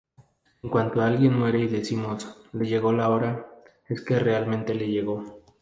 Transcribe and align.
Cuando 0.67 1.03
alguien 1.03 1.37
muere 1.37 1.59
y 1.59 1.67
decimos:"le 1.67 2.65
llegó 2.65 2.91
la 2.91 3.07
hora" 3.11 3.45
es 3.87 4.01
que 4.01 4.17
realmente 4.17 4.73
le 4.73 4.87
llegó. 4.89 5.41